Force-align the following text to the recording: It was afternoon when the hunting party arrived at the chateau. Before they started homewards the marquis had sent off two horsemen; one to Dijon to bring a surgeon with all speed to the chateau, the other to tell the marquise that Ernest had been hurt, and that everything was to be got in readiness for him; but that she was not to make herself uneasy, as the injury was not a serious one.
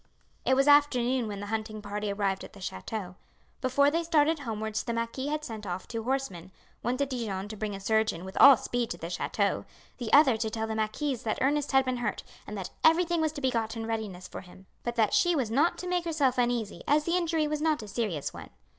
It 0.45 0.55
was 0.55 0.67
afternoon 0.67 1.27
when 1.27 1.41
the 1.41 1.45
hunting 1.53 1.79
party 1.79 2.11
arrived 2.11 2.43
at 2.43 2.53
the 2.53 2.59
chateau. 2.59 3.17
Before 3.61 3.91
they 3.91 4.01
started 4.01 4.39
homewards 4.39 4.81
the 4.83 4.93
marquis 4.95 5.27
had 5.27 5.43
sent 5.45 5.67
off 5.67 5.87
two 5.87 6.01
horsemen; 6.03 6.51
one 6.81 6.97
to 6.97 7.05
Dijon 7.05 7.47
to 7.49 7.55
bring 7.55 7.75
a 7.75 7.79
surgeon 7.79 8.25
with 8.25 8.35
all 8.39 8.57
speed 8.57 8.89
to 8.89 8.97
the 8.97 9.11
chateau, 9.11 9.63
the 9.99 10.11
other 10.11 10.37
to 10.37 10.49
tell 10.49 10.65
the 10.65 10.73
marquise 10.73 11.21
that 11.21 11.37
Ernest 11.39 11.71
had 11.71 11.85
been 11.85 11.97
hurt, 11.97 12.23
and 12.47 12.57
that 12.57 12.71
everything 12.83 13.21
was 13.21 13.31
to 13.33 13.41
be 13.41 13.51
got 13.51 13.77
in 13.77 13.85
readiness 13.85 14.27
for 14.27 14.41
him; 14.41 14.65
but 14.81 14.95
that 14.95 15.13
she 15.13 15.35
was 15.35 15.51
not 15.51 15.77
to 15.77 15.87
make 15.87 16.05
herself 16.05 16.39
uneasy, 16.39 16.81
as 16.87 17.03
the 17.03 17.15
injury 17.15 17.47
was 17.47 17.61
not 17.61 17.83
a 17.83 17.87
serious 17.87 18.33
one. 18.33 18.49